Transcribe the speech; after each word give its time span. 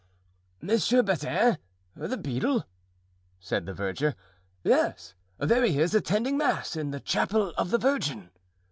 "Monsieur 0.63 1.03
Bazin, 1.03 1.59
the 1.95 2.17
beadle?" 2.17 2.65
said 3.39 3.67
the 3.67 3.73
verger. 3.75 4.15
"Yes. 4.63 5.13
There 5.37 5.63
he 5.63 5.77
is, 5.79 5.93
attending 5.93 6.37
mass, 6.39 6.75
in 6.75 6.89
the 6.89 6.99
chapel 6.99 7.49
of 7.55 7.69
the 7.69 7.77
Virgin." 7.77 8.31